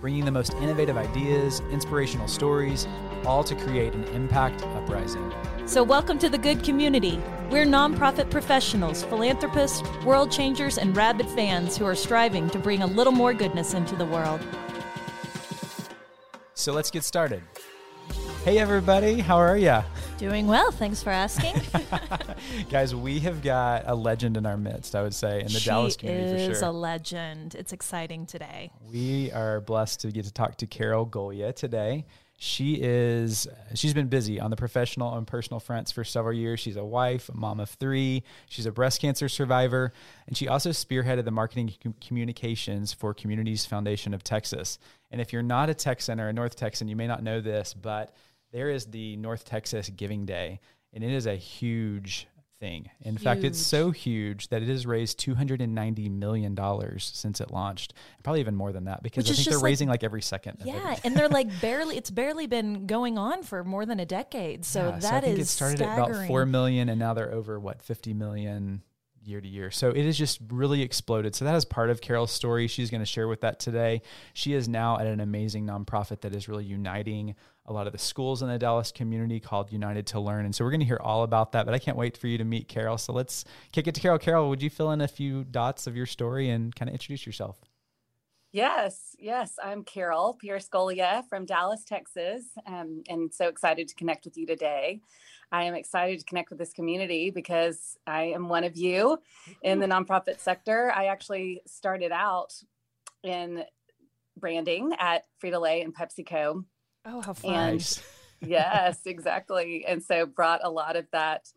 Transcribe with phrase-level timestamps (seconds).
[0.00, 2.86] bringing the most innovative ideas, inspirational stories,
[3.24, 5.32] all to create an impact uprising.
[5.66, 7.20] So, welcome to the good community.
[7.50, 12.86] We're nonprofit professionals, philanthropists, world changers, and rabid fans who are striving to bring a
[12.86, 14.40] little more goodness into the world.
[16.54, 17.42] So let's get started.
[18.44, 19.84] Hey, everybody, how are ya?
[20.18, 21.54] Doing well, thanks for asking.
[22.70, 25.70] Guys, we have got a legend in our midst, I would say, in the she
[25.70, 26.50] Dallas community for sure.
[26.50, 27.54] is a legend.
[27.54, 28.72] It's exciting today.
[28.84, 32.04] We are blessed to get to talk to Carol Golia today.
[32.36, 36.58] She is she's been busy on the professional and personal fronts for several years.
[36.58, 38.24] She's a wife, a mom of 3.
[38.48, 39.92] She's a breast cancer survivor,
[40.26, 44.80] and she also spearheaded the marketing com- communications for Communities Foundation of Texas.
[45.12, 47.72] And if you're not a Texan or a North Texan, you may not know this,
[47.72, 48.14] but
[48.52, 50.60] there is the North Texas Giving Day,
[50.92, 52.26] and it is a huge
[52.60, 52.90] thing.
[53.02, 56.56] In fact, it's so huge that it has raised $290 million
[56.98, 57.94] since it launched.
[58.24, 60.62] Probably even more than that because Which I think they're like- raising like every second.
[60.64, 61.96] Yeah, and they're like barely.
[61.96, 64.64] It's barely been going on for more than a decade.
[64.64, 67.32] So Yeah, that is I think it started at about four million, and now they're
[67.32, 68.82] over what 50 million
[69.24, 69.70] year to year.
[69.70, 71.34] So it has just really exploded.
[71.34, 72.66] So that is part of Carol's story.
[72.66, 74.00] She's going to share with that today.
[74.32, 77.34] She is now at an amazing nonprofit that is really uniting
[77.68, 80.44] a lot of the schools in the Dallas community called United to Learn.
[80.46, 82.38] And so we're going to hear all about that, but I can't wait for you
[82.38, 82.98] to meet Carol.
[82.98, 84.18] So let's kick it to Carol.
[84.18, 87.26] Carol, would you fill in a few dots of your story and kind of introduce
[87.26, 87.58] yourself?
[88.50, 89.52] Yes, yes.
[89.62, 95.00] I'm Carol Pierce-Golia from Dallas, Texas, um, and so excited to connect with you today.
[95.52, 99.18] I am excited to connect with this community because I am one of you
[99.62, 100.90] in the nonprofit sector.
[100.94, 102.54] I actually started out
[103.22, 103.64] in
[104.38, 106.64] branding at Frito Lay and PepsiCo.
[107.10, 107.54] Oh, how fun!
[107.54, 108.02] And-
[108.40, 109.84] yes, exactly.
[109.86, 111.48] And so brought a lot of that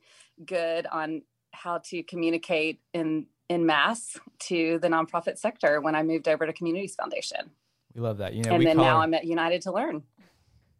[0.45, 6.28] good on how to communicate in in mass to the nonprofit sector when I moved
[6.29, 7.51] over to Communities Foundation.
[7.94, 8.34] We love that.
[8.34, 10.03] You know, and we then call now our- I'm at United to Learn.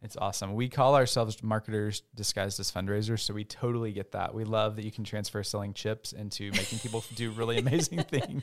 [0.04, 0.56] It's awesome.
[0.56, 4.34] We call ourselves marketers disguised as fundraisers, so we totally get that.
[4.34, 8.42] We love that you can transfer selling chips into making people do really amazing things.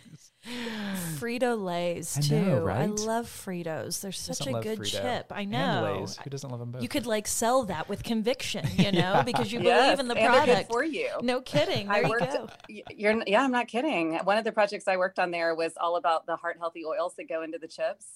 [1.16, 2.40] Frito Lay's too.
[2.40, 4.00] know, I love Fritos.
[4.00, 4.84] They're such a good Frito?
[5.02, 5.32] chip.
[5.34, 5.98] I And know.
[6.00, 6.16] Lay's.
[6.18, 6.82] Who doesn't love them both?
[6.82, 9.22] You could like sell that with conviction, you know, Yeah.
[9.22, 10.70] because you Yes, believe in the and they're good product.
[10.70, 11.08] for you.
[11.22, 11.88] No kidding.
[11.88, 12.48] There I you worked- go.
[12.94, 14.14] You're yeah, I'm not kidding.
[14.18, 17.14] One of the projects I worked on there was all about the heart healthy oils
[17.16, 18.06] that go into the chips.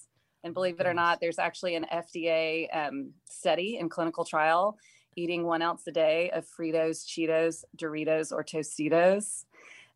[0.43, 4.77] And believe it or not, there's actually an FDA um, study and clinical trial
[5.15, 9.45] eating one ounce a day of Fritos, Cheetos, Doritos, or Tostitos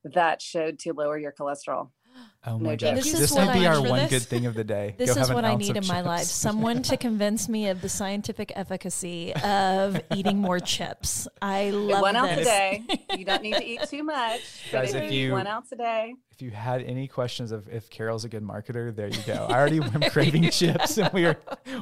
[0.04, 1.90] that showed to lower your cholesterol.
[2.48, 2.96] oh my no gosh.
[2.96, 4.96] This this, is might what be I- our one this- good thing of the day.
[4.98, 6.24] This Go is what I need of in my life.
[6.24, 11.28] Someone to convince me of the scientific efficacy of eating more chips.
[11.42, 12.84] I love one ounce a day.
[13.18, 14.42] You don't need to eat too much.
[14.72, 17.68] Guys, if if you you- one ounce a day, if you had any questions of
[17.68, 19.48] if Carol's a good marketer, there you go.
[19.50, 21.36] I already am craving chips, and we are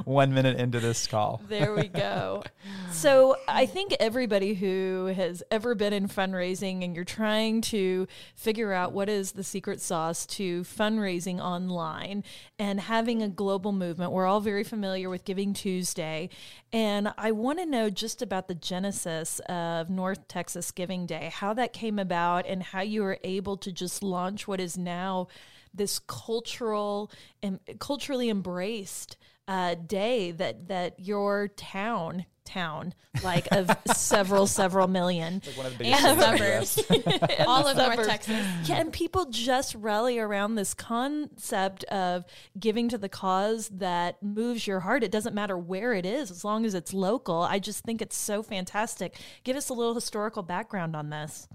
[0.04, 1.42] one minute into this call.
[1.48, 2.42] There we go.
[2.90, 8.72] So I think everybody who has ever been in fundraising and you're trying to figure
[8.72, 12.24] out what is the secret sauce to fundraising online
[12.58, 16.28] and having a global movement, we're all very familiar with Giving Tuesday.
[16.72, 21.54] And I want to know just about the genesis of North Texas Giving Day, how
[21.54, 25.28] that came about and how you were able to just launch what is now
[25.74, 27.10] this cultural
[27.42, 29.16] and culturally embraced
[29.48, 35.78] uh, day that that your town town like of several several million Like one of
[35.78, 38.06] the And biggest the cities in the all of North.
[38.06, 38.46] Texas.
[38.64, 42.24] Yeah, and people just rally around this concept of
[42.58, 45.02] giving to the cause that moves your heart.
[45.02, 47.42] It doesn't matter where it is, as long as it's local.
[47.42, 49.16] I just think it's so fantastic.
[49.44, 51.48] Give us a little historical background on this.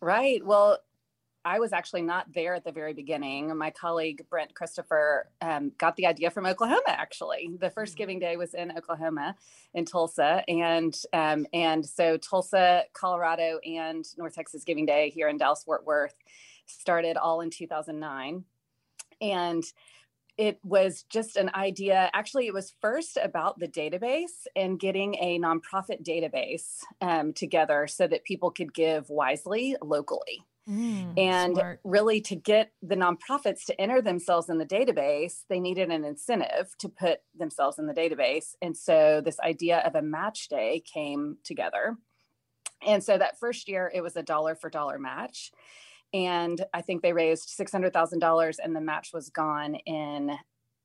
[0.00, 0.44] Right.
[0.44, 0.78] Well,
[1.44, 3.54] I was actually not there at the very beginning.
[3.56, 6.80] My colleague Brent Christopher um, got the idea from Oklahoma.
[6.86, 9.36] Actually, the first Giving Day was in Oklahoma,
[9.74, 15.36] in Tulsa, and um, and so Tulsa, Colorado, and North Texas Giving Day here in
[15.36, 16.14] Dallas Fort Worth
[16.66, 18.44] started all in 2009,
[19.20, 19.64] and
[20.38, 22.10] it was just an idea.
[22.14, 28.06] Actually, it was first about the database and getting a nonprofit database um, together so
[28.06, 30.44] that people could give wisely locally.
[30.68, 31.80] Mm, And smart.
[31.84, 36.74] really, to get the nonprofits to enter themselves in the database, they needed an incentive
[36.78, 38.54] to put themselves in the database.
[38.62, 41.96] And so, this idea of a match day came together.
[42.86, 45.52] And so, that first year, it was a dollar for dollar match.
[46.14, 50.30] and I think they raised six hundred thousand dollars, and the match was gone in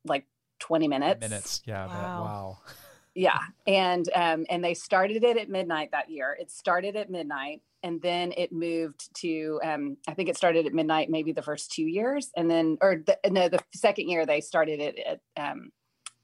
[0.03, 0.25] like
[0.59, 1.21] twenty minutes.
[1.21, 1.85] Minutes, yeah.
[1.87, 2.23] Wow.
[2.23, 2.57] wow.
[3.19, 6.37] yeah, and um, and they started it at midnight that year.
[6.39, 10.73] It started at midnight, and then it moved to um, I think it started at
[10.73, 14.39] midnight, maybe the first two years, and then or the, no, the second year they
[14.39, 15.73] started it at um,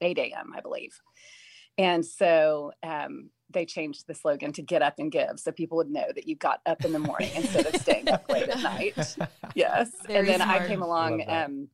[0.00, 0.54] eight a.m.
[0.56, 0.98] I believe,
[1.76, 5.90] and so um, they changed the slogan to get up and give so people would
[5.90, 9.16] know that you got up in the morning instead of staying up late at night
[9.54, 10.62] yes Very and then smart.
[10.62, 11.68] i came along um,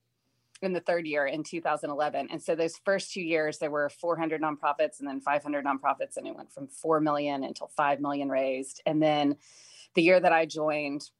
[0.63, 4.41] in the third year in 2011 and so those first two years there were 400
[4.41, 8.83] nonprofits and then 500 nonprofits and it went from 4 million until 5 million raised.
[8.87, 9.37] And then
[9.95, 11.11] the year that i joined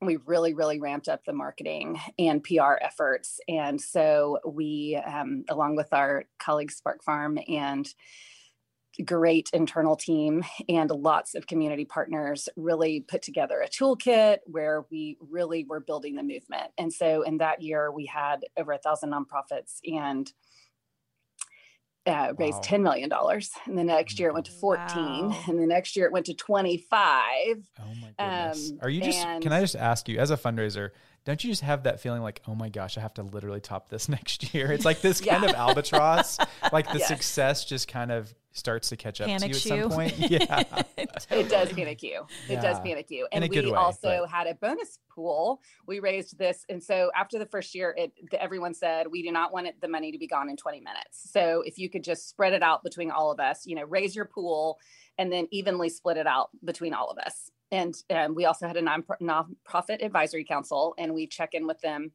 [0.00, 3.40] we really really ramped up the marketing and pr efforts.
[3.48, 7.88] And so we um, along with our colleagues spark farm and
[9.04, 15.16] great internal team and lots of community partners really put together a toolkit where we
[15.30, 16.72] really were building the movement.
[16.76, 20.32] And so in that year, we had over a thousand nonprofits and
[22.08, 22.78] uh, raised wow.
[22.78, 23.12] $10 million.
[23.66, 24.86] And the next year it went to 14.
[24.96, 25.38] Wow.
[25.46, 26.96] And the next year it went to 25.
[26.98, 28.70] Oh my goodness.
[28.70, 30.90] Um, Are you just, and, can I just ask you, as a fundraiser,
[31.24, 33.90] don't you just have that feeling like, oh my gosh, I have to literally top
[33.90, 34.72] this next year?
[34.72, 36.38] It's like this kind of albatross.
[36.72, 37.08] Like the yes.
[37.08, 40.14] success just kind of starts to catch up Panics to you at some point.
[40.28, 40.44] Yeah.
[40.46, 41.40] totally.
[41.40, 42.26] It does panic you.
[42.48, 42.60] It yeah.
[42.60, 43.26] does panic you.
[43.32, 44.30] And we way, also but...
[44.30, 45.60] had a bonus pool.
[45.86, 46.64] We raised this.
[46.68, 49.88] And so after the first year, it everyone said, we do not want it, the
[49.88, 51.30] money to be gone in 20 minutes.
[51.30, 54.14] So if you could just spread it out between all of us, you know, raise
[54.14, 54.78] your pool
[55.16, 57.50] and then evenly split it out between all of us.
[57.70, 61.80] And um, we also had a non nonprofit advisory council and we check in with
[61.80, 62.12] them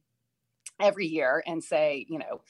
[0.80, 2.40] every year and say, you know,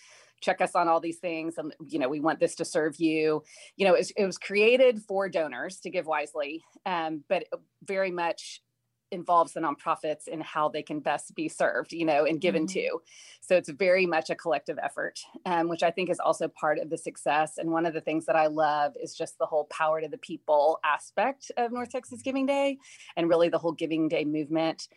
[0.40, 3.42] check us on all these things and you know we want this to serve you.
[3.76, 7.44] You know it was, it was created for donors to give wisely um, but
[7.84, 8.60] very much
[9.10, 12.80] involves the nonprofits in how they can best be served you know and given mm-hmm.
[12.80, 13.00] to.
[13.40, 16.90] So it's very much a collective effort um, which i think is also part of
[16.90, 17.58] the success.
[17.58, 20.18] And one of the things that i love is just the whole power to the
[20.18, 22.78] people aspect of north texas giving day
[23.16, 24.88] and really the whole giving day movement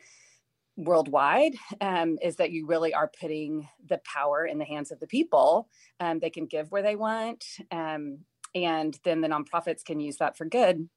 [0.77, 5.07] worldwide um, is that you really are putting the power in the hands of the
[5.07, 5.67] people.
[5.99, 8.19] Um, they can give where they want, um,
[8.55, 10.87] and then the nonprofits can use that for good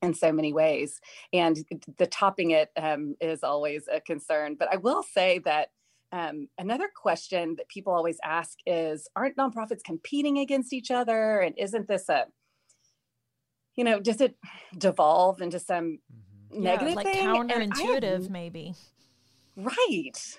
[0.00, 1.00] in so many ways.
[1.32, 1.58] And
[1.98, 4.56] the topping it um, is always a concern.
[4.58, 5.68] But I will say that.
[6.10, 11.40] Um, another question that people always ask is Aren't nonprofits competing against each other?
[11.40, 12.24] And isn't this a,
[13.76, 14.34] you know, does it
[14.78, 15.98] devolve into some
[16.50, 16.62] mm-hmm.
[16.62, 17.26] negative yeah, like thing?
[17.26, 18.74] counterintuitive, have, maybe
[19.58, 20.38] Right.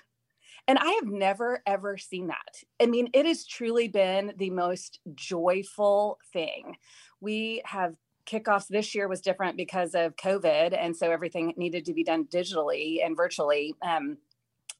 [0.66, 2.62] And I have never, ever seen that.
[2.80, 6.76] I mean, it has truly been the most joyful thing.
[7.20, 7.96] We have
[8.26, 10.76] kickoffs this year was different because of COVID.
[10.78, 13.74] And so everything needed to be done digitally and virtually.
[13.82, 14.18] Um,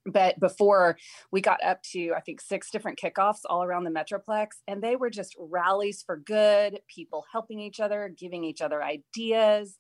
[0.06, 0.96] but before
[1.31, 4.96] we got up to i think six different kickoffs all around the metroplex and they
[4.96, 9.78] were just rallies for good people helping each other giving each other ideas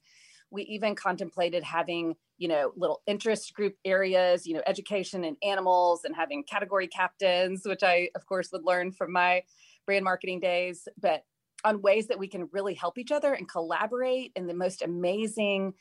[0.50, 6.04] we even contemplated having you know little interest group areas you know education and animals
[6.04, 9.42] and having category captains which i of course would learn from my
[9.90, 10.86] brand marketing days.
[11.00, 11.24] But
[11.64, 15.74] on ways that we can really help each other and collaborate in the most amazing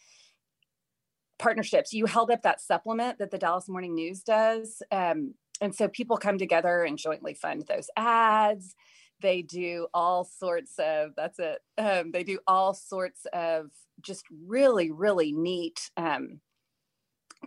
[1.38, 1.94] partnerships.
[1.94, 6.18] You held up that supplement that the dallas morning news does um, and so people
[6.18, 8.76] come together and jointly fund those ads.
[9.22, 13.70] They do all sorts of that's it um, they do all sorts of
[14.02, 16.40] just really really neat um,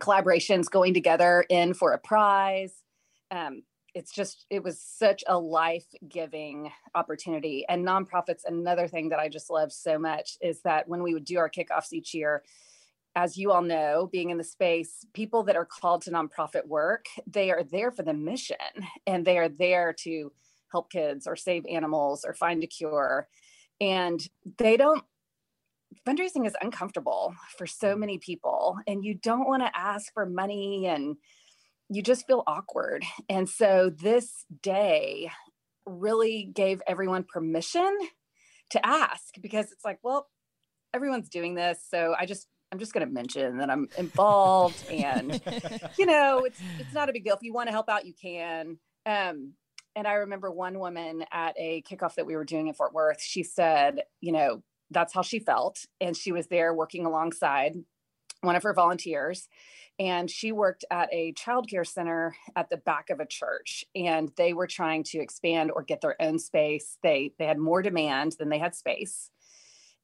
[0.01, 2.73] collaborations going together in for a prize
[3.31, 9.29] um, it's just it was such a life-giving opportunity and nonprofits another thing that i
[9.29, 12.43] just love so much is that when we would do our kickoffs each year
[13.15, 17.05] as you all know being in the space people that are called to nonprofit work
[17.27, 18.55] they are there for the mission
[19.05, 20.31] and they are there to
[20.73, 23.29] help kids or save animals or find a cure.
[23.79, 24.19] And
[24.57, 25.03] they don't,
[26.07, 28.77] fundraising is uncomfortable for so many people.
[28.87, 31.15] And you don't want to ask for money and
[31.89, 33.03] you just feel awkward.
[33.29, 35.31] And so this day
[35.85, 37.97] really gave everyone permission
[38.71, 40.27] to ask because it's like, well,
[40.93, 41.79] everyone's doing this.
[41.89, 45.41] So I just, I'm just going to mention that I'm involved and,
[45.97, 47.35] you know, it's, it's not a big deal.
[47.35, 48.77] If you want to help out, you can.
[49.05, 49.53] Um,
[49.95, 53.21] and I remember one woman at a kickoff that we were doing in Fort Worth,
[53.21, 55.85] she said, you know, that's how she felt.
[55.99, 57.75] And she was there working alongside
[58.41, 59.47] one of her volunteers.
[59.99, 63.85] And she worked at a childcare center at the back of a church.
[63.95, 66.97] And they were trying to expand or get their own space.
[67.03, 69.29] They they had more demand than they had space.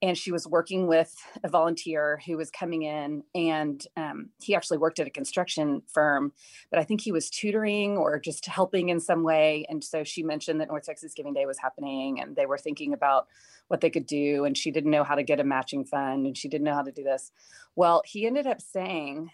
[0.02, 1.14] And she was working with
[1.44, 6.32] a volunteer who was coming in and um, he actually worked at a construction firm
[6.70, 10.24] but i think he was tutoring or just helping in some way and so she
[10.24, 13.28] mentioned that north texas giving day was happening and they were thinking about
[13.70, 16.38] what they could do and she didn't know how to get a matching fund and
[16.38, 17.32] she didn't know how to do this.
[17.76, 19.32] Well he ended up saying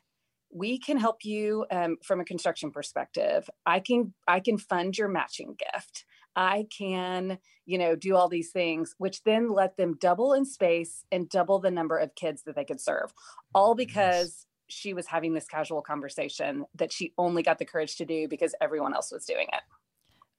[0.53, 3.49] we can help you um, from a construction perspective.
[3.65, 8.51] I can i can fund your matching gift I can, you know, do all these
[8.51, 12.55] things, which then let them double in space and double the number of kids that
[12.55, 13.13] they could serve,
[13.53, 17.97] all oh, because she was having this casual conversation that she only got the courage
[17.97, 19.61] to do because everyone else was doing it.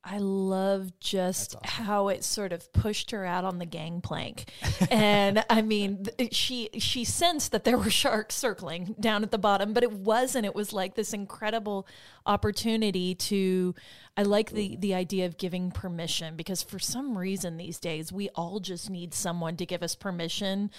[0.08, 1.84] I love just awesome.
[1.84, 4.52] how it sort of pushed her out on the gangplank.
[4.90, 9.72] and I mean, she she sensed that there were sharks circling down at the bottom,
[9.72, 10.46] but it wasn't.
[10.46, 11.88] It was like this incredible
[12.24, 13.74] opportunity to
[14.16, 18.28] I like the the idea of giving permission because for some reason these days we
[18.30, 20.70] all just need someone to give us permission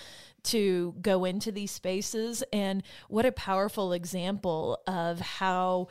[0.43, 5.89] to go into these spaces and what a powerful example of how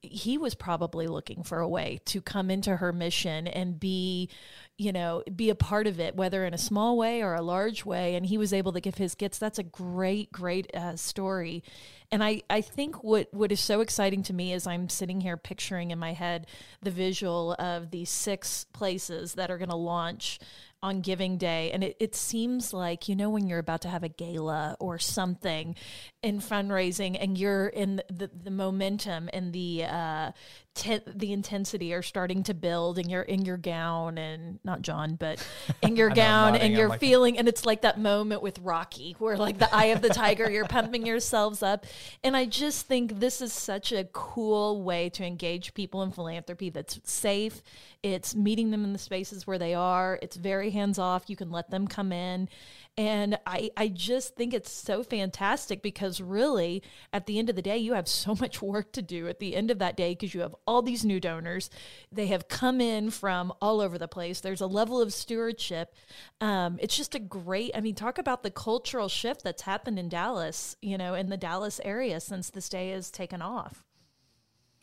[0.00, 4.30] he was probably looking for a way to come into her mission and be
[4.78, 7.84] you know be a part of it whether in a small way or a large
[7.84, 8.14] way.
[8.14, 9.38] And he was able to give his gifts.
[9.38, 11.62] That's a great great uh, story.
[12.10, 15.36] And i i think what what is so exciting to me is i'm sitting here
[15.36, 16.46] picturing in my head
[16.82, 20.38] the visual of these six places that are going to launch
[20.84, 21.70] on Giving Day.
[21.72, 24.98] And it, it seems like, you know, when you're about to have a gala or
[24.98, 25.74] something
[26.22, 30.32] in fundraising and you're in the, the momentum and the uh,
[30.74, 35.14] te- the intensity are starting to build and you're in your gown and not John,
[35.14, 35.46] but
[35.82, 39.36] in your gown and you're like feeling, and it's like that moment with Rocky where
[39.36, 41.86] like the eye of the tiger, you're pumping yourselves up.
[42.22, 46.70] And I just think this is such a cool way to engage people in philanthropy
[46.70, 47.62] that's safe.
[48.02, 50.18] It's meeting them in the spaces where they are.
[50.22, 51.24] It's very hands off.
[51.28, 52.48] You can let them come in
[52.96, 56.82] and I, I just think it's so fantastic because really,
[57.12, 59.56] at the end of the day, you have so much work to do at the
[59.56, 61.70] end of that day because you have all these new donors.
[62.12, 64.40] They have come in from all over the place.
[64.40, 65.94] There's a level of stewardship.
[66.40, 70.08] Um, it's just a great, I mean, talk about the cultural shift that's happened in
[70.08, 73.84] Dallas, you know, in the Dallas area since this day has taken off.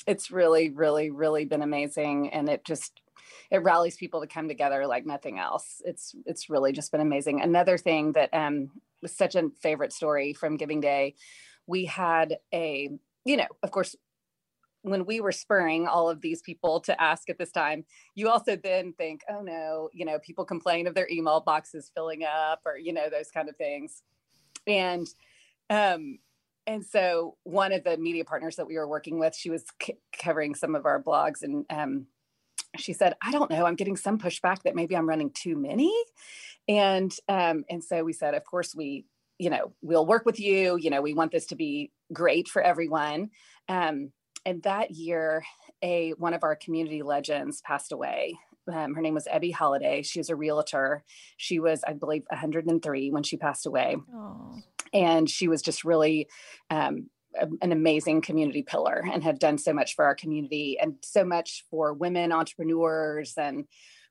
[0.05, 2.29] It's really, really, really been amazing.
[2.31, 3.00] And it just,
[3.51, 5.81] it rallies people to come together like nothing else.
[5.85, 7.41] It's it's really just been amazing.
[7.41, 11.15] Another thing that um, was such a favorite story from Giving Day,
[11.67, 12.89] we had a
[13.25, 13.95] you know of course
[14.83, 18.55] when we were spurring all of these people to ask at this time, you also
[18.55, 22.77] then think, oh no, you know, people complain of their email boxes filling up or,
[22.77, 24.01] you know, those kind of things.
[24.65, 25.07] And,
[25.69, 26.17] um,
[26.65, 29.97] and so one of the media partners that we were working with, she was c-
[30.19, 32.07] covering some of our blogs and, um,
[32.77, 35.93] she said, I don't know, I'm getting some pushback that maybe I'm running too many.
[36.67, 39.05] And um, and so we said, of course, we,
[39.37, 40.77] you know, we'll work with you.
[40.77, 43.31] You know, we want this to be great for everyone.
[43.67, 44.11] Um,
[44.45, 45.43] and that year,
[45.81, 48.37] a one of our community legends passed away.
[48.71, 50.03] Um, her name was Ebby Halliday.
[50.03, 51.03] She was a realtor.
[51.37, 53.97] She was, I believe, 103 when she passed away.
[54.13, 54.63] Aww.
[54.93, 56.27] And she was just really
[56.69, 57.09] um,
[57.61, 61.65] an amazing community pillar and have done so much for our community and so much
[61.69, 63.65] for women entrepreneurs and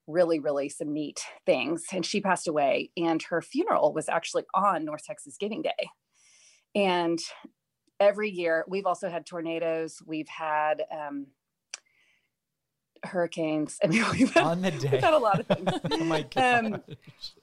[0.07, 1.85] really really some neat things.
[1.93, 5.91] And she passed away and her funeral was actually on north texas giving day.
[6.75, 7.19] And
[7.99, 9.99] every year we've also had tornadoes.
[10.05, 11.27] We've had um,
[13.05, 13.79] hurricanes.
[13.83, 14.89] I mean, we've had, on the day.
[14.93, 16.83] We've had a lot of things oh my um,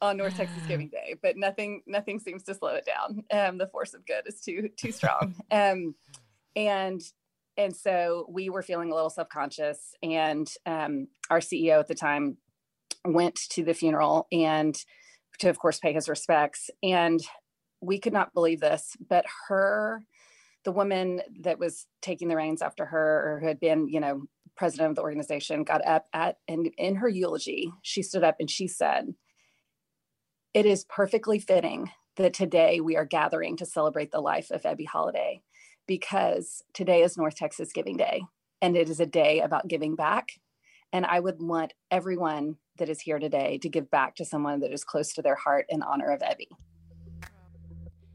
[0.02, 3.24] on North Texas Giving Day, but nothing nothing seems to slow it down.
[3.32, 5.36] Um, the force of good is too too strong.
[5.52, 5.96] Um,
[6.56, 7.02] and
[7.58, 11.96] and so we were feeling a little self conscious, and um, our CEO at the
[11.96, 12.38] time
[13.06, 14.78] went to the funeral and
[15.40, 16.70] to, of course, pay his respects.
[16.84, 17.20] And
[17.82, 20.04] we could not believe this, but her
[20.64, 24.24] the woman that was taking the reins after her or who had been you know
[24.58, 28.50] president of the organization, got up at and in her eulogy, she stood up and
[28.50, 29.14] she said,
[30.54, 34.88] It is perfectly fitting that today we are gathering to celebrate the life of Ebby
[34.92, 35.42] Halliday
[35.88, 38.24] because today is North Texas Giving Day
[38.62, 40.32] and it is a day about giving back.
[40.92, 44.72] And I would want everyone that is here today to give back to someone that
[44.72, 46.48] is close to their heart in honor of Ebby.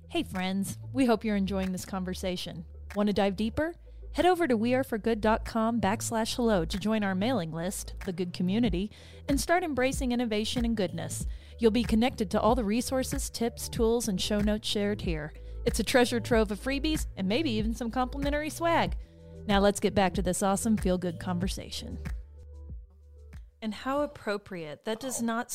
[0.08, 2.64] Hey, friends, we hope you're enjoying this conversation.
[2.94, 3.74] Want to dive deeper?
[4.14, 8.90] Head over to weareforgood.com backslash hello to join our mailing list, the good community,
[9.26, 11.26] and start embracing innovation and goodness.
[11.58, 15.32] You'll be connected to all the resources, tips, tools, and show notes shared here.
[15.64, 18.96] It's a treasure trove of freebies and maybe even some complimentary swag.
[19.46, 21.98] Now let's get back to this awesome feel good conversation.
[23.62, 24.84] And how appropriate.
[24.84, 25.50] That does not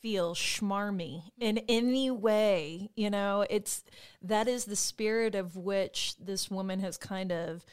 [0.00, 2.88] feel schmarmy in any way.
[2.96, 3.84] You know, it's
[4.22, 7.66] that is the spirit of which this woman has kind of,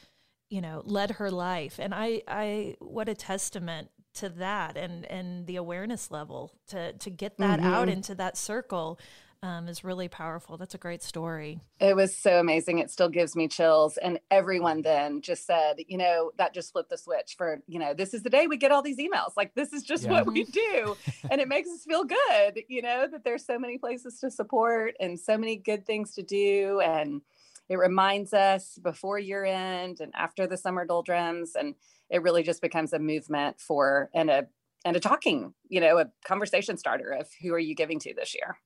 [0.48, 1.78] you know, led her life.
[1.78, 7.10] And I, I, what a testament to that and and the awareness level to to
[7.10, 7.68] get that mm-hmm.
[7.68, 8.98] out into that circle
[9.42, 10.56] um, is really powerful.
[10.56, 11.60] That's a great story.
[11.78, 12.78] It was so amazing.
[12.78, 13.96] It still gives me chills.
[13.98, 17.94] And everyone then just said, you know, that just flipped the switch for, you know,
[17.94, 19.32] this is the day we get all these emails.
[19.36, 20.10] Like, this is just yeah.
[20.10, 20.96] what we do.
[21.30, 24.94] and it makes us feel good, you know, that there's so many places to support
[25.00, 26.80] and so many good things to do.
[26.80, 27.20] And
[27.68, 31.54] it reminds us before year end and after the summer doldrums.
[31.54, 31.74] And
[32.10, 34.46] it really just becomes a movement for and a
[34.84, 38.34] and a talking, you know, a conversation starter of who are you giving to this
[38.34, 38.56] year.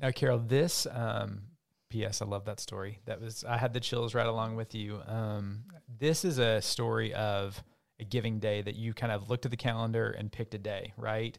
[0.00, 1.42] Now, Carol, this um,
[1.90, 2.22] P.S.
[2.22, 3.00] I love that story.
[3.06, 5.00] That was I had the chills right along with you.
[5.06, 5.64] Um,
[5.98, 7.62] this is a story of
[8.00, 10.92] a giving day that you kind of looked at the calendar and picked a day,
[10.96, 11.36] right?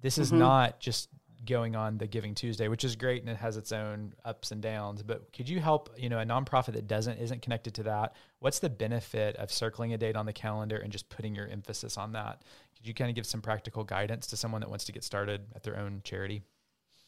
[0.00, 0.38] This is mm-hmm.
[0.38, 1.08] not just
[1.46, 4.60] going on the Giving Tuesday, which is great and it has its own ups and
[4.60, 5.02] downs.
[5.02, 8.14] But could you help, you know, a nonprofit that doesn't isn't connected to that?
[8.40, 11.96] What's the benefit of circling a date on the calendar and just putting your emphasis
[11.96, 12.42] on that?
[12.76, 15.42] Could you kind of give some practical guidance to someone that wants to get started
[15.54, 16.42] at their own charity?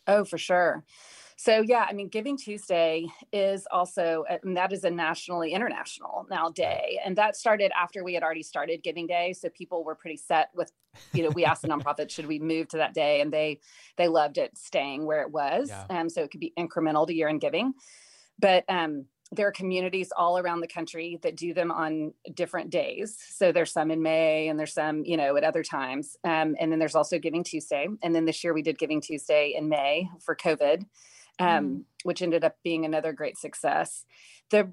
[0.06, 0.84] Oh, for sure.
[1.36, 6.50] So yeah, I mean, Giving Tuesday is also and that is a nationally international now
[6.50, 9.32] day, and that started after we had already started Giving Day.
[9.32, 10.70] So people were pretty set with,
[11.14, 13.60] you know, we asked the nonprofit should we move to that day, and they
[13.96, 15.70] they loved it staying where it was.
[15.70, 15.86] Yeah.
[15.88, 17.72] Um, so it could be incremental to year in giving,
[18.38, 23.16] but um, there are communities all around the country that do them on different days.
[23.28, 26.16] So there's some in May and there's some, you know, at other times.
[26.24, 27.86] Um, and then there's also Giving Tuesday.
[28.02, 30.84] And then this year we did Giving Tuesday in May for COVID,
[31.38, 31.82] um, mm.
[32.02, 34.04] which ended up being another great success.
[34.50, 34.72] The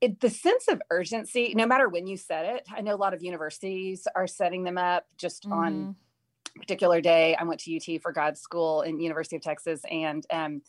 [0.00, 3.14] it, the sense of urgency, no matter when you set it, I know a lot
[3.14, 5.52] of universities are setting them up just mm.
[5.52, 6.60] on mm-hmm.
[6.60, 7.36] particular day.
[7.36, 10.62] I went to UT for grad school in University of Texas, and um,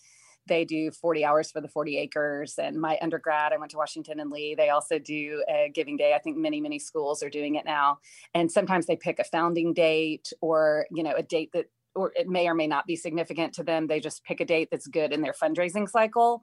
[0.47, 2.55] they do 40 hours for the 40 acres.
[2.57, 4.55] And my undergrad, I went to Washington and Lee.
[4.55, 6.13] They also do a giving day.
[6.13, 7.99] I think many, many schools are doing it now.
[8.33, 12.27] And sometimes they pick a founding date or, you know, a date that or it
[12.27, 13.87] may or may not be significant to them.
[13.87, 16.41] They just pick a date that's good in their fundraising cycle.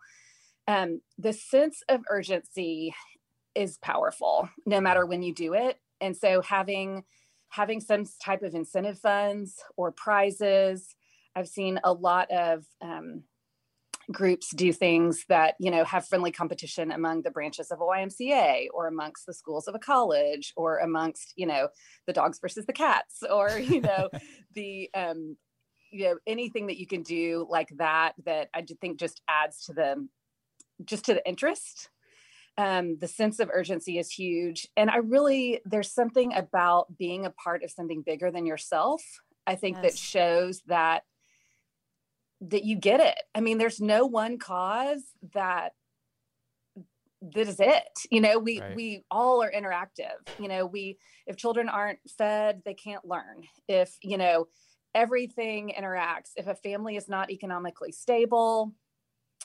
[0.69, 2.95] Um, the sense of urgency
[3.55, 5.79] is powerful no matter when you do it.
[6.01, 7.05] And so having
[7.49, 10.95] having some type of incentive funds or prizes,
[11.35, 13.25] I've seen a lot of um,
[14.12, 18.66] groups do things that you know have friendly competition among the branches of a YMCA
[18.75, 21.68] or amongst the schools of a college or amongst you know
[22.07, 24.09] the dogs versus the cats or you know
[24.55, 25.37] the um
[25.92, 29.73] you know anything that you can do like that that I think just adds to
[29.73, 30.09] the
[30.85, 31.90] just to the interest
[32.59, 37.31] um, the sense of urgency is huge and i really there's something about being a
[37.31, 39.03] part of something bigger than yourself
[39.46, 39.85] i think yes.
[39.85, 41.03] that shows that
[42.40, 43.18] that you get it.
[43.35, 45.03] I mean, there's no one cause
[45.35, 45.72] that
[47.22, 48.74] that is it you know we right.
[48.74, 53.94] we all are interactive you know we if children aren't fed they can't learn if
[54.03, 54.46] you know
[54.94, 58.72] everything interacts if a family is not economically stable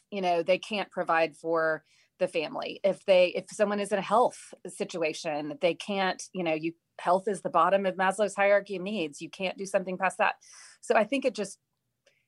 [0.10, 1.84] you know they can't provide for
[2.17, 6.53] the family if they if someone is in a health situation they can't you know
[6.53, 10.17] you health is the bottom of maslow's hierarchy of needs you can't do something past
[10.17, 10.36] that
[10.79, 11.60] so i think it just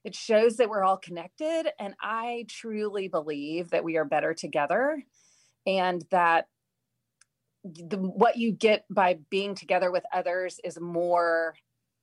[0.07, 1.67] it shows that we're all connected.
[1.77, 5.03] And I truly believe that we are better together
[5.65, 6.45] and that
[7.65, 11.55] the, what you get by being together with others is more,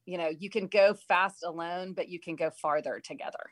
[0.04, 3.50] you know, you can go fast alone, but you can go farther together.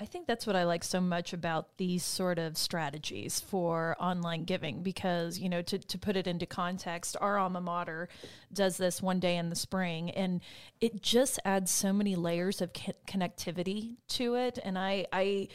[0.00, 4.44] I think that's what I like so much about these sort of strategies for online
[4.44, 8.08] giving because, you know, to, to put it into context, our alma mater
[8.52, 10.40] does this one day in the spring and
[10.80, 14.58] it just adds so many layers of co- connectivity to it.
[14.64, 15.48] And I, I,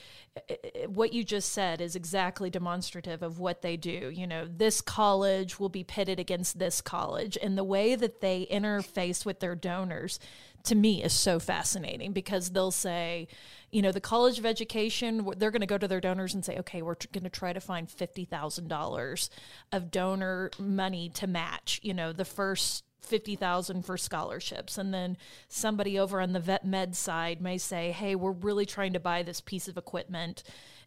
[0.50, 4.12] eh, eh, what you just said is exactly demonstrative of what they do.
[4.14, 8.48] You know, this college will be pitted against this college and the way that they
[8.52, 10.20] interface with their donors
[10.68, 13.28] to me is so fascinating because they'll say,
[13.72, 16.58] you know, the College of Education, they're going to go to their donors and say,
[16.60, 19.30] okay, we're going to try to find $50,000
[19.72, 24.78] of donor money to match, you know, the first 50,000 for scholarships.
[24.78, 28.94] And then somebody over on the vet med side may say hey we're really trying
[28.94, 30.44] to buy this piece of equipment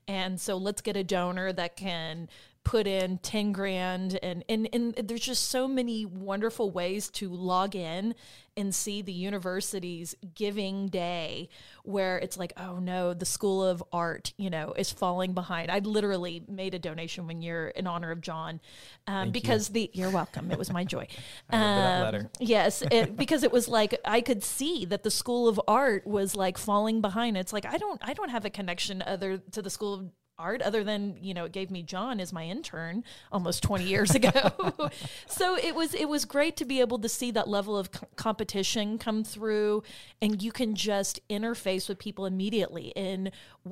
[0.08, 2.28] and so let's get a donor that can
[2.64, 7.74] put in 10 grand and, and and there's just so many wonderful ways to log
[7.74, 8.14] in
[8.60, 11.48] and see the university's giving day
[11.82, 15.70] where it's like oh no the school of art you know is falling behind.
[15.70, 18.60] I literally made a donation one year in honor of john
[19.06, 19.74] um, because you.
[19.74, 20.50] the you're welcome.
[20.50, 21.06] It was my joy.
[21.52, 26.06] Um, yes it, because it was like i could see that the school of art
[26.06, 27.36] was like falling behind.
[27.36, 30.10] It's like i don't i don't have a connection other to the school of
[30.40, 34.14] art other than you know it gave me john as my intern almost 20 years
[34.14, 34.30] ago.
[35.26, 38.06] So it was it was great to be able to see that level of co-
[38.16, 39.82] competition come through
[40.20, 43.30] and you can just interface with people immediately in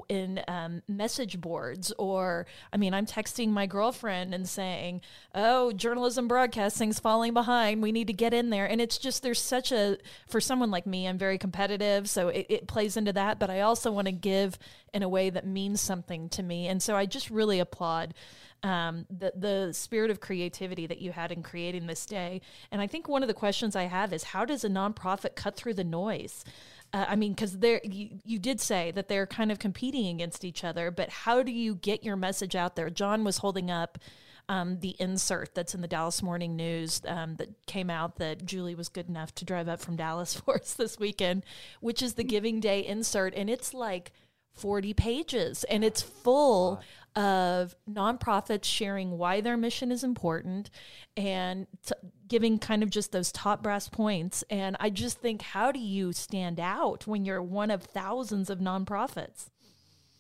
[0.08, 5.00] in um, message boards or i mean i'm texting my girlfriend and saying
[5.34, 7.82] oh journalism broadcasting's falling behind.
[7.82, 8.66] We need to get in there.
[8.66, 12.46] And it's just there's such a for someone like me i'm very competitive so it,
[12.48, 14.58] it plays into that but i also want to give
[14.92, 18.14] in a way that means something to me and so i just really applaud
[18.62, 22.40] um, the the spirit of creativity that you had in creating this day.
[22.70, 25.56] And I think one of the questions I have is how does a nonprofit cut
[25.56, 26.44] through the noise?
[26.92, 30.44] Uh, I mean, because there you, you did say that they're kind of competing against
[30.44, 32.90] each other, but how do you get your message out there?
[32.90, 33.98] John was holding up.
[34.50, 38.74] Um, the insert that's in the Dallas Morning News um, that came out that Julie
[38.74, 41.44] was good enough to drive up from Dallas for us this weekend,
[41.80, 43.34] which is the Giving Day insert.
[43.34, 44.10] And it's like
[44.58, 46.80] 40 pages and it's full
[47.16, 50.70] of nonprofits sharing why their mission is important
[51.16, 51.94] and t-
[52.28, 54.44] giving kind of just those top brass points.
[54.50, 58.58] And I just think, how do you stand out when you're one of thousands of
[58.58, 59.46] nonprofits?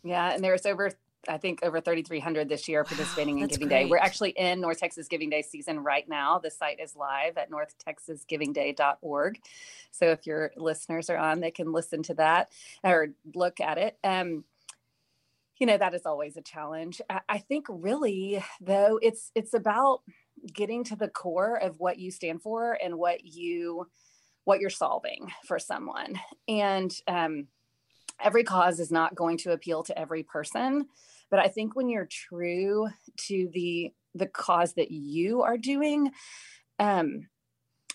[0.02, 0.90] Yeah, and there's over
[1.28, 3.84] I think over 3,300 this year participating wow, in Giving great.
[3.84, 3.90] Day.
[3.90, 6.38] We're actually in North Texas Giving Day season right now.
[6.38, 9.40] The site is live at northtexasgivingday.org.
[9.90, 12.50] So if your listeners are on, they can listen to that
[12.82, 13.98] or look at it.
[14.02, 14.44] Um,
[15.58, 20.02] you know that is always a challenge i think really though it's it's about
[20.52, 23.86] getting to the core of what you stand for and what you
[24.44, 27.48] what you're solving for someone and um,
[28.20, 30.86] every cause is not going to appeal to every person
[31.30, 36.10] but i think when you're true to the the cause that you are doing
[36.80, 37.28] um,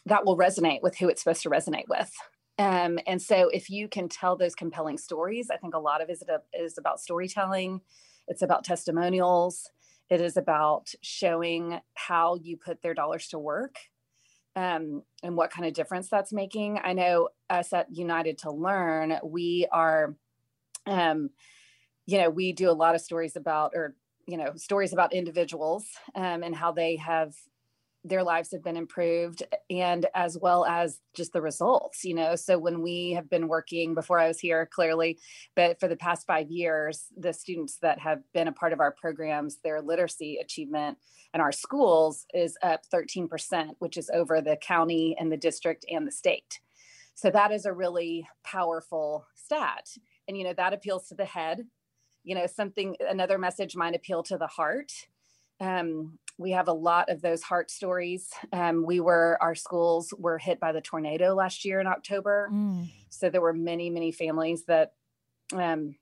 [0.05, 2.11] that will resonate with who it's supposed to resonate with
[2.59, 6.09] um, and so if you can tell those compelling stories, I think a lot of
[6.09, 6.21] it
[6.53, 7.81] is about storytelling.
[8.27, 9.69] It's about testimonials.
[10.09, 13.77] It is about showing how you put their dollars to work
[14.55, 16.79] um, and what kind of difference that's making.
[16.83, 20.15] I know us at United to Learn, we are,
[20.85, 21.31] um,
[22.05, 23.95] you know, we do a lot of stories about, or,
[24.27, 25.85] you know, stories about individuals
[26.15, 27.33] um, and how they have
[28.05, 32.35] their lives have been improved and as well as just the results you know?
[32.35, 35.19] So when we have been working before i was here clearly
[35.55, 38.91] but for the past five years the students that have been a part of our
[38.91, 40.97] programs their literacy achievement
[41.33, 46.05] in our schools is up 13% which is over the county and the district and
[46.05, 46.59] the state.
[47.15, 49.87] So that is a really powerful stat
[50.27, 51.65] and you know that appeals to the head
[52.23, 54.91] you know something another message might appeal to the heart
[55.59, 58.31] um, we have a lot of those heart stories.
[58.51, 62.49] Um, we were, our schools were hit by the tornado last year in October.
[62.51, 62.89] Mm.
[63.09, 64.93] So there were many, many families that,
[65.53, 65.95] um,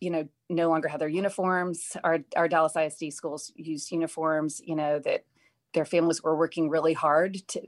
[0.00, 1.96] you know, no longer had their uniforms.
[2.04, 5.24] Our, our Dallas ISD schools used uniforms, you know, that
[5.72, 7.62] their families were working really hard to,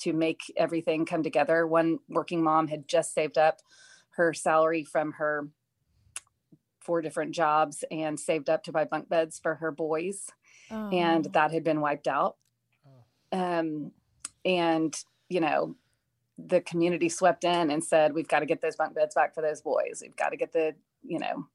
[0.00, 1.66] to make everything come together.
[1.66, 3.60] One working mom had just saved up
[4.16, 5.48] her salary from her
[6.82, 10.30] four different jobs and saved up to buy bunk beds for her boys.
[10.70, 10.88] Oh.
[10.90, 12.36] And that had been wiped out.
[13.32, 13.38] Oh.
[13.38, 13.92] Um,
[14.44, 14.96] and,
[15.28, 15.76] you know,
[16.38, 19.42] the community swept in and said, we've got to get those bunk beds back for
[19.42, 20.00] those boys.
[20.02, 21.46] We've got to get the, you know,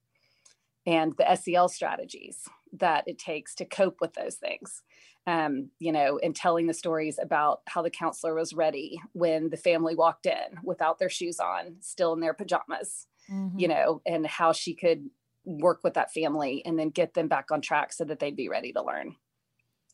[0.85, 4.83] and the SEL strategies that it takes to cope with those things.
[5.25, 9.57] Um, you know, and telling the stories about how the counselor was ready when the
[9.57, 13.59] family walked in without their shoes on, still in their pajamas, mm-hmm.
[13.59, 15.09] you know, and how she could
[15.47, 18.49] work with that family and then get them back on track so that they'd be
[18.49, 19.15] ready to learn.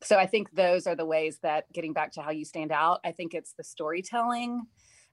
[0.02, 3.00] So I think those are the ways that getting back to how you stand out,
[3.06, 4.64] I think it's the storytelling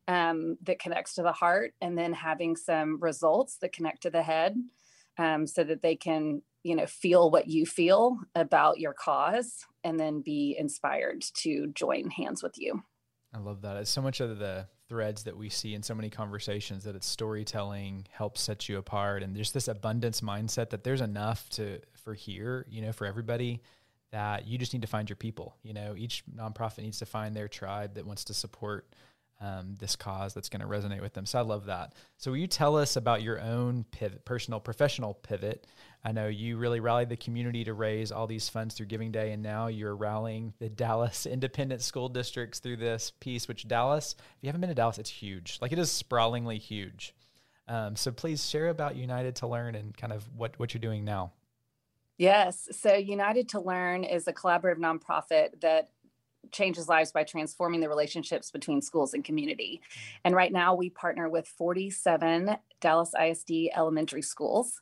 [0.08, 4.22] um, that connects to the heart and then having some results that connect to the
[4.22, 4.56] head
[5.18, 10.00] um, so that they can, you know, feel what you feel about your cause and
[10.00, 12.82] then be inspired to join hands with you.
[13.32, 13.76] I love that.
[13.76, 17.06] It's so much of the threads that we see in so many conversations that it's
[17.06, 22.12] storytelling helps set you apart and just this abundance mindset that there's enough to for
[22.12, 23.62] here, you know, for everybody
[24.10, 25.54] that you just need to find your people.
[25.62, 28.92] You know, each nonprofit needs to find their tribe that wants to support
[29.40, 31.24] um, this cause that's going to resonate with them.
[31.24, 31.94] So I love that.
[32.18, 35.66] So will you tell us about your own pivot, personal, professional pivot?
[36.04, 39.32] I know you really rallied the community to raise all these funds through Giving Day,
[39.32, 43.48] and now you're rallying the Dallas independent school districts through this piece.
[43.48, 45.58] Which Dallas, if you haven't been to Dallas, it's huge.
[45.60, 47.14] Like it is sprawlingly huge.
[47.68, 51.04] Um, so please share about United to Learn and kind of what what you're doing
[51.04, 51.32] now.
[52.18, 52.68] Yes.
[52.72, 55.88] So United to Learn is a collaborative nonprofit that
[56.52, 59.80] changes lives by transforming the relationships between schools and community.
[59.82, 60.20] Mm-hmm.
[60.24, 64.80] And right now we partner with 47 Dallas ISD elementary schools.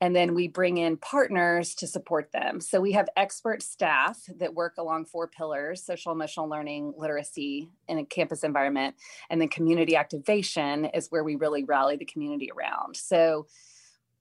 [0.00, 2.60] And then we bring in partners to support them.
[2.60, 7.98] So we have expert staff that work along four pillars social emotional learning, literacy, in
[7.98, 8.96] a campus environment.
[9.28, 12.96] And then community activation is where we really rally the community around.
[12.96, 13.46] So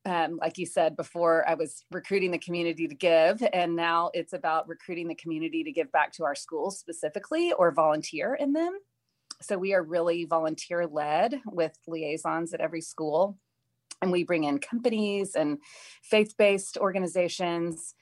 [0.06, 4.34] um, like you said before, I was recruiting the community to give, and now it's
[4.34, 8.80] about recruiting the community to give back to our schools specifically or volunteer in them.
[9.42, 13.38] So we are really volunteer led with liaisons at every school.
[14.02, 15.60] And we bring in companies and
[16.04, 17.94] faith based organizations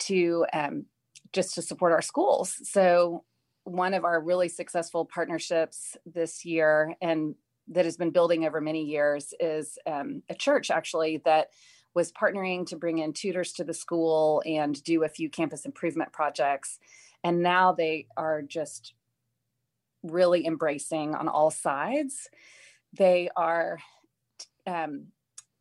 [0.00, 0.86] to um,
[1.32, 2.56] just to support our schools.
[2.64, 3.24] So
[3.64, 7.34] one of our really successful partnerships this year, and
[7.70, 11.48] that has been building over many years is um, a church actually that
[11.94, 16.12] was partnering to bring in tutors to the school and do a few campus improvement
[16.12, 16.78] projects.
[17.24, 18.94] And now they are just
[20.02, 22.28] really embracing on all sides.
[22.92, 23.78] They are
[24.66, 25.06] um,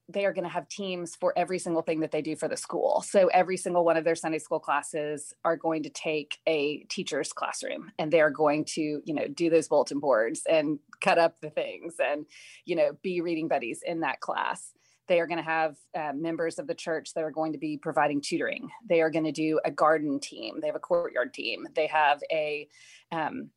[0.10, 2.58] they are going to have teams for every single thing that they do for the
[2.58, 3.04] school.
[3.08, 7.32] So every single one of their Sunday school classes are going to take a teacher's
[7.32, 11.52] classroom and they're going to, you know, do those bulletin boards and cut up the
[11.52, 12.26] things and,
[12.66, 14.74] you know, be reading buddies in that class.
[15.08, 17.78] They are going to have uh, members of the church that are going to be
[17.78, 18.70] providing tutoring.
[18.88, 20.60] They are going to do a garden team.
[20.60, 21.68] They have a courtyard team.
[21.76, 22.68] They have a
[23.12, 23.50] um,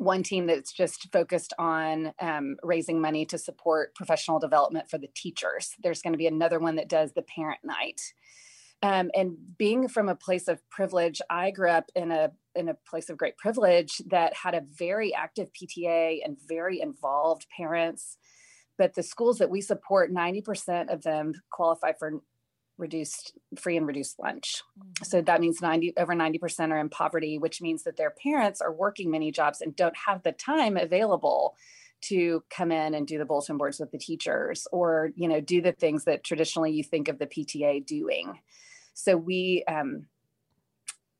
[0.00, 5.10] one team that's just focused on um, raising money to support professional development for the
[5.14, 5.74] teachers.
[5.82, 8.00] There's going to be another one that does the parent night.
[8.82, 12.74] Um, and being from a place of privilege, I grew up in a in a
[12.88, 18.16] place of great privilege that had a very active PTA and very involved parents.
[18.76, 22.22] But the schools that we support, 90% of them qualify for
[22.80, 24.62] reduced free and reduced lunch.
[24.78, 25.04] Mm-hmm.
[25.04, 28.72] So that means 90 over 90% are in poverty, which means that their parents are
[28.72, 31.56] working many jobs and don't have the time available
[32.02, 35.60] to come in and do the bulletin boards with the teachers or you know do
[35.60, 38.38] the things that traditionally you think of the PTA doing.
[38.94, 40.06] So we um,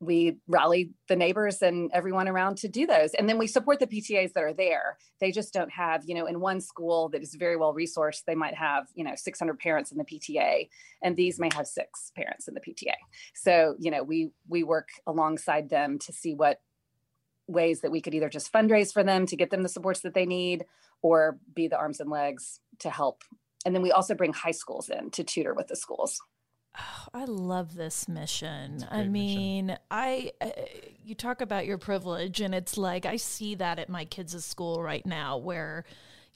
[0.01, 3.13] we rally the neighbors and everyone around to do those.
[3.15, 4.97] And then we support the ptas that are there.
[5.21, 8.35] They just don't have you know in one school that is very well resourced they
[8.35, 10.69] might have you know 600 parents in the pta
[11.03, 12.95] and these may have six parents in the pta
[13.35, 16.61] so you know we we work alongside them to see what
[17.51, 20.15] ways that we could either just fundraise for them to get them the supports that
[20.15, 20.65] they need
[21.03, 23.23] or be the arms and legs to help.
[23.65, 26.21] And then we also bring high schools in to tutor with the schools
[26.79, 28.87] Oh, I love this mission.
[28.91, 29.79] I mean, mission.
[29.91, 30.51] I uh,
[31.05, 34.83] you talk about your privilege and it's like I see that at my kids' school
[34.83, 35.85] right now where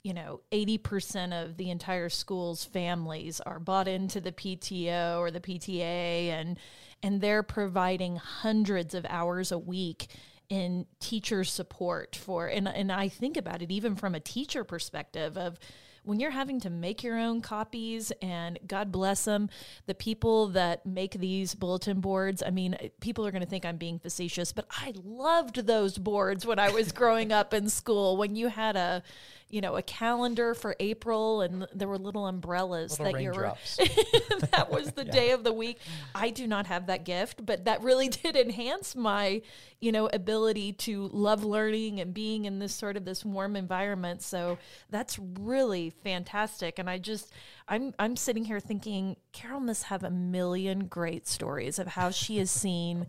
[0.05, 5.39] you know, 80% of the entire school's families are bought into the PTO or the
[5.39, 6.59] PTA and
[7.01, 10.07] and they're providing hundreds of hours a week
[10.47, 15.39] in teacher support for and and I think about it even from a teacher perspective
[15.39, 15.57] of
[16.05, 19.49] when you're having to make your own copies, and God bless them,
[19.87, 23.77] the people that make these bulletin boards, I mean, people are going to think I'm
[23.77, 28.17] being facetious, but I loved those boards when I was growing up in school.
[28.17, 29.01] When you had a,
[29.49, 33.53] you know, a calendar for April and there were little umbrellas little that you were
[34.51, 35.11] that was the yeah.
[35.11, 35.79] day of the week.
[36.13, 39.41] I do not have that gift, but that really did enhance my,
[39.79, 44.21] you know, ability to love learning and being in this sort of this warm environment.
[44.21, 44.59] So
[44.91, 46.79] that's really fantastic.
[46.79, 47.31] And I just
[47.67, 52.37] I'm I'm sitting here thinking Carol must have a million great stories of how she
[52.37, 53.07] has seen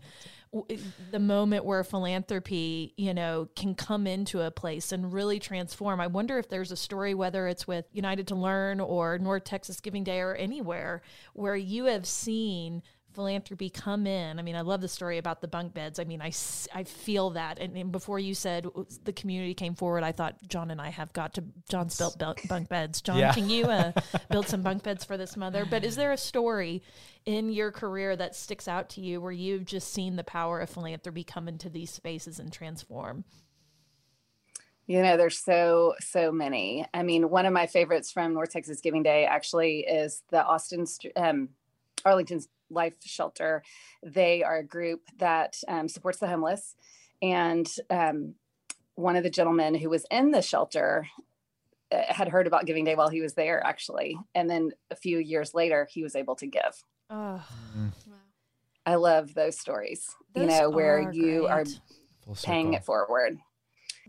[1.11, 5.99] the moment where philanthropy, you know, can come into a place and really transform.
[5.99, 9.79] I wonder if there's a story, whether it's with United to Learn or North Texas
[9.79, 11.01] Giving Day or anywhere,
[11.33, 12.81] where you have seen
[13.17, 14.37] philanthropy come in.
[14.37, 15.97] I mean, I love the story about the bunk beds.
[15.97, 16.31] I mean, I,
[16.71, 17.57] I feel that.
[17.57, 18.67] And, and before you said
[19.05, 22.69] the community came forward, I thought John and I have got to, John's built bunk
[22.69, 23.01] beds.
[23.01, 23.33] John, yeah.
[23.33, 23.91] can you uh,
[24.29, 25.65] build some bunk beds for this mother?
[25.67, 26.83] But is there a story
[27.25, 30.69] in your career that sticks out to you where you've just seen the power of
[30.69, 33.23] philanthropy come into these spaces and transform?
[34.85, 36.85] You know, there's so, so many.
[36.93, 40.85] I mean, one of my favorites from North Texas Giving Day actually is the Austin,
[41.15, 41.49] um,
[42.05, 43.63] Arlington's Life Shelter.
[44.03, 46.75] They are a group that um, supports the homeless.
[47.21, 48.35] And um,
[48.95, 51.07] one of the gentlemen who was in the shelter
[51.91, 54.17] uh, had heard about Giving Day while he was there, actually.
[54.35, 56.83] And then a few years later, he was able to give.
[57.09, 57.41] Oh,
[57.77, 57.91] Mm,
[58.85, 61.79] I love those stories, you know, where are you are great.
[62.23, 63.37] full paying it forward.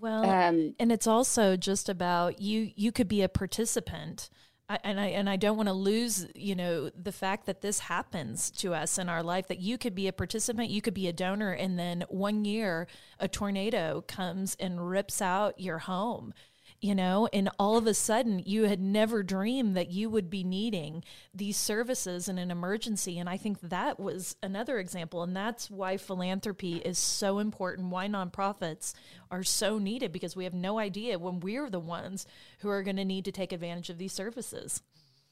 [0.00, 4.30] Well, Um, and it's also just about you you could be a participant
[4.68, 7.78] I, and I and I don't want to lose you know the fact that this
[7.78, 11.08] happens to us in our life that you could be a participant you could be
[11.08, 12.86] a donor and then one year
[13.18, 16.34] a tornado comes and rips out your home
[16.80, 20.44] you know and all of a sudden you had never dreamed that you would be
[20.44, 21.02] needing
[21.34, 23.18] these services in an emergency.
[23.18, 25.22] And i think that was another example.
[25.22, 27.88] And that's why philanthropy is so important.
[27.88, 28.94] Why nonprofits
[29.30, 32.26] are so needed because we have no idea when we're the ones
[32.60, 34.82] who are going to need to take advantage of these services.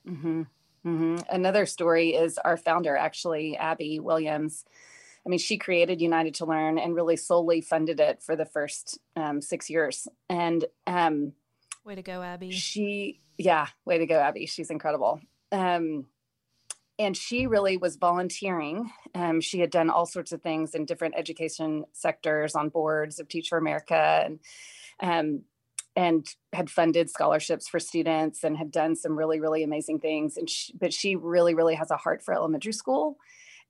[0.07, 0.43] Hmm
[0.87, 4.65] hmm Another story is our founder, actually, Abby Williams.
[5.27, 8.99] I mean, she created United to Learn and really solely funded it for the first
[9.17, 10.07] um, six years.
[10.31, 11.33] And um,
[11.85, 14.47] way to go abby she, yeah, way to go, Abby.
[14.47, 15.21] She's incredible.
[15.51, 16.07] Um,
[16.99, 18.91] and she really was volunteering.
[19.15, 23.29] Um, she had done all sorts of things in different education sectors on boards of
[23.29, 24.41] Teach for America and
[25.01, 25.43] um,
[25.95, 30.37] and had funded scholarships for students and had done some really really amazing things.
[30.37, 33.19] And she, but she really really has a heart for elementary school.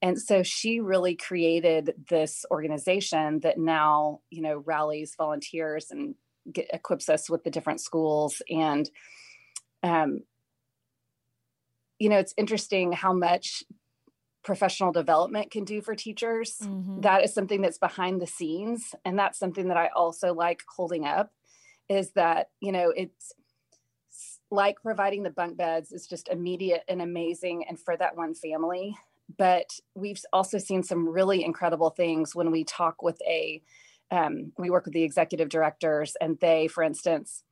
[0.03, 6.15] And so she really created this organization that now, you know, rallies volunteers and
[6.53, 8.43] get, equips us with the different schools.
[8.51, 8.89] And,
[9.83, 10.21] um,
[11.99, 13.65] you know, it's interesting how much
[14.43, 16.59] professional development can do for teachers.
[16.61, 17.03] Mhm.
[17.03, 18.95] That is something that's behind the scenes.
[19.05, 21.33] And that's something that I also like holding up
[21.89, 23.33] is that, you know, it's
[24.51, 27.67] like providing the bunk beds is just immediate and amazing.
[27.67, 28.97] And for that one family,
[29.39, 33.63] but we've also seen some really incredible things when we talk with a
[34.13, 37.43] um, we work with the executive directors and they for instance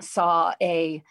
[0.00, 1.02] saw a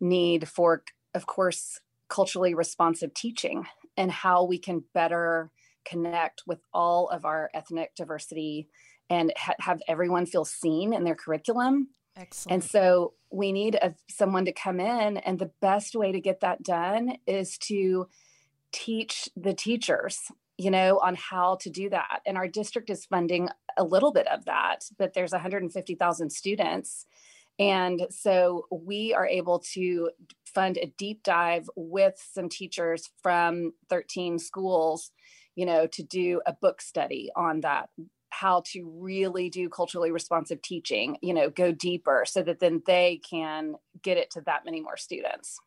[0.00, 3.66] need for of course culturally responsive teaching
[3.96, 5.50] and how we can better
[5.84, 8.68] connect with all of our ethnic diversity
[9.10, 11.88] and ha- have everyone feel seen in their curriculum.
[12.16, 12.52] Excellent.
[12.52, 16.40] and so we need a, someone to come in, and the best way to get
[16.40, 18.08] that done is to
[18.72, 20.20] teach the teachers,
[20.56, 22.20] you know, on how to do that.
[22.26, 27.06] And our district is funding a little bit of that, but there's 150,000 students.
[27.58, 30.10] And so we are able to
[30.44, 35.10] fund a deep dive with some teachers from 13 schools,
[35.56, 37.88] you know, to do a book study on that
[38.30, 43.20] how to really do culturally responsive teaching, you know, go deeper so that then they
[43.28, 45.58] can get it to that many more students.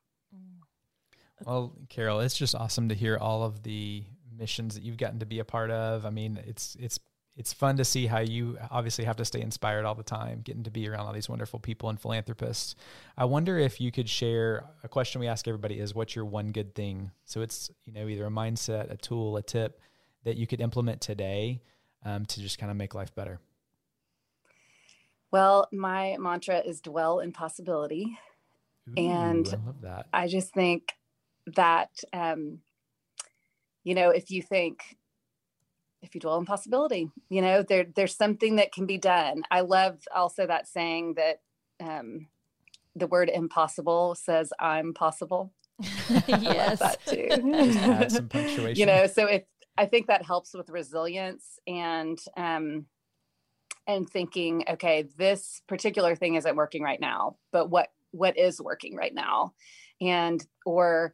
[1.45, 4.03] Well, Carol, it's just awesome to hear all of the
[4.37, 6.05] missions that you've gotten to be a part of.
[6.05, 6.99] I mean, it's it's
[7.37, 10.63] it's fun to see how you obviously have to stay inspired all the time, getting
[10.63, 12.75] to be around all these wonderful people and philanthropists.
[13.17, 16.51] I wonder if you could share a question we ask everybody is what's your one
[16.51, 17.11] good thing?
[17.25, 19.79] So it's, you know, either a mindset, a tool, a tip
[20.25, 21.61] that you could implement today
[22.05, 23.39] um, to just kind of make life better.
[25.31, 28.17] Well, my mantra is dwell in possibility.
[28.97, 30.07] And I love that.
[30.11, 30.93] I just think
[31.55, 32.59] that, um,
[33.83, 34.97] you know, if you think,
[36.01, 39.43] if you dwell in possibility, you know, there there's something that can be done.
[39.51, 41.41] I love also that saying that
[41.79, 42.27] um,
[42.95, 45.53] the word impossible says I'm possible.
[46.27, 48.15] Yes that Just add too.
[48.15, 48.75] some punctuation.
[48.79, 49.43] you know, so if
[49.77, 52.85] I think that helps with resilience and um,
[53.87, 58.95] and thinking, okay, this particular thing isn't working right now, but what what is working
[58.95, 59.53] right now,
[59.99, 61.13] and or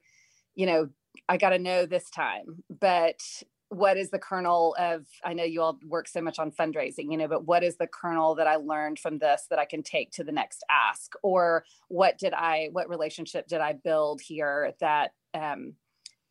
[0.58, 0.90] you know,
[1.30, 3.22] I got to know this time, but
[3.70, 7.18] what is the kernel of i know you all work so much on fundraising you
[7.18, 10.10] know but what is the kernel that i learned from this that i can take
[10.10, 11.12] to the next ask?
[11.22, 15.74] Or what did i what relationship did i build here that um,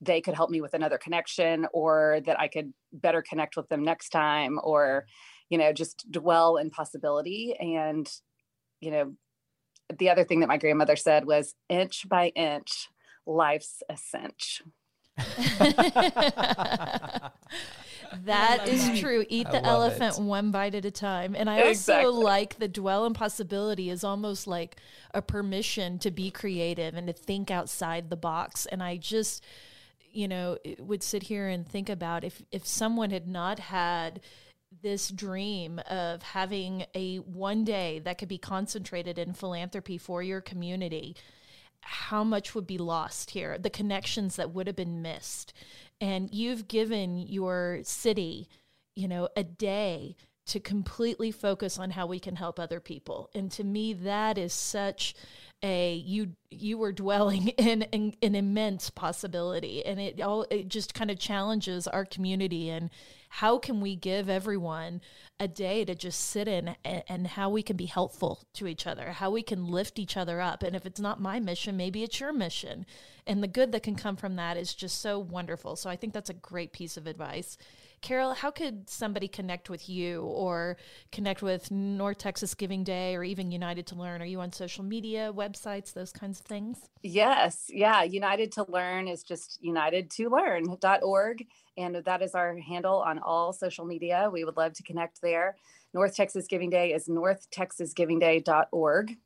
[0.00, 3.84] they could help me with another connection or that i could better connect with them
[3.84, 5.04] next time or
[5.50, 7.54] you know just dwell in possibility?
[7.58, 8.10] And
[8.80, 9.14] you know
[9.98, 12.88] the other thing that my grandmother said was inch by inch
[13.26, 14.62] life's a cinch
[18.24, 19.24] That is true.
[19.28, 20.22] Eat I the elephant it.
[20.22, 21.34] one bite at a time.
[21.34, 22.06] And I Exactly.
[22.06, 24.76] also like the dwell in possibility is almost like
[25.12, 28.66] a permission to be creative and to think outside the box.
[28.66, 29.44] And I just,
[30.12, 34.20] you know, would sit here and think about if if someone had not had
[34.82, 40.40] this dream of having a one day that could be concentrated in philanthropy for your
[40.40, 41.16] community
[41.86, 45.52] how much would be lost here, the connections that would have been missed.
[46.00, 48.48] And you've given your city,
[48.94, 50.16] you know, a day
[50.46, 53.30] to completely focus on how we can help other people.
[53.34, 55.14] And to me, that is such
[55.62, 61.10] a you you were dwelling in, an immense possibility and it all it just kind
[61.10, 62.90] of challenges our community and
[63.28, 65.00] how can we give everyone
[65.38, 68.86] a day to just sit in and, and, how we can be helpful to each
[68.86, 72.02] other how we can lift each other up and if it's not my mission maybe
[72.02, 72.86] it's your mission
[73.26, 76.12] and the good that can come from that is just so wonderful so i think
[76.12, 77.58] that's a great piece of advice
[78.02, 80.76] Carol, how could somebody connect with you or
[81.12, 84.22] connect with North Texas Giving Day or even United to Learn?
[84.22, 86.78] Are you on social media, websites, those kinds of things?
[87.02, 87.64] Yes.
[87.68, 88.02] Yeah.
[88.02, 91.46] United to Learn is just unitedtolearn.org.
[91.76, 94.30] And that is our handle on all social media.
[94.32, 95.56] We would love to connect there.
[95.92, 99.16] North Texas Giving Day is northtexasgivingday.org.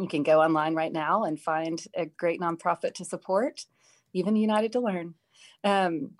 [0.00, 3.66] You can go online right now and find a great nonprofit to support,
[4.12, 5.14] even United to Learn.
[5.64, 6.12] Um,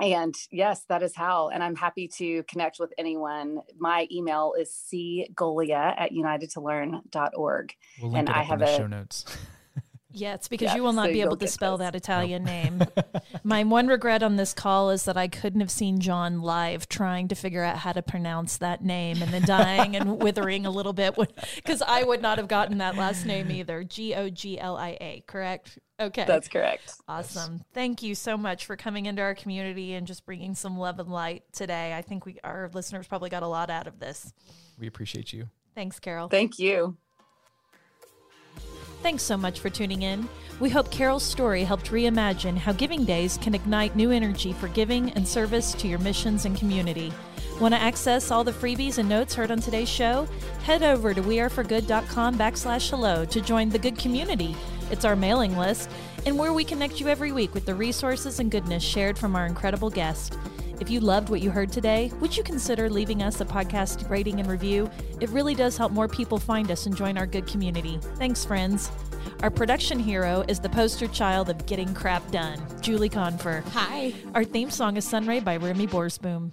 [0.00, 1.50] and yes, that is how.
[1.50, 3.60] And I'm happy to connect with anyone.
[3.78, 7.74] My email is cgolia at unitedtolearn.org.
[8.00, 9.24] We'll and I have a show notes.
[10.12, 11.86] Yeah, it's because yeah, you will not so be able to spell this.
[11.86, 12.52] that Italian nope.
[12.52, 12.82] name.
[13.44, 17.28] My one regret on this call is that I couldn't have seen John live trying
[17.28, 20.92] to figure out how to pronounce that name and then dying and withering a little
[20.92, 21.14] bit
[21.54, 23.84] because I would not have gotten that last name either.
[23.84, 25.78] G O G L I A, correct?
[26.00, 26.24] Okay.
[26.26, 26.94] That's correct.
[27.06, 27.56] Awesome.
[27.56, 27.64] Yes.
[27.74, 31.10] Thank you so much for coming into our community and just bringing some love and
[31.10, 31.94] light today.
[31.94, 34.32] I think we our listeners probably got a lot out of this.
[34.78, 35.50] We appreciate you.
[35.74, 36.28] Thanks, Carol.
[36.28, 36.96] Thank you.
[39.02, 40.28] Thanks so much for tuning in.
[40.60, 45.10] We hope Carol's story helped reimagine how Giving Days can ignite new energy for giving
[45.12, 47.10] and service to your missions and community.
[47.60, 50.28] Want to access all the freebies and notes heard on today's show?
[50.64, 54.54] Head over to weareforgood.com backslash hello to join the good community.
[54.90, 55.90] It's our mailing list
[56.26, 59.46] and where we connect you every week with the resources and goodness shared from our
[59.46, 60.38] incredible guest.
[60.80, 64.40] If you loved what you heard today, would you consider leaving us a podcast rating
[64.40, 64.90] and review?
[65.20, 67.98] It really does help more people find us and join our good community.
[68.16, 68.90] Thanks, friends.
[69.42, 73.62] Our production hero is the poster child of getting crap done, Julie Confer.
[73.72, 74.14] Hi.
[74.34, 76.52] Our theme song is Sunray by Remy Borsboom.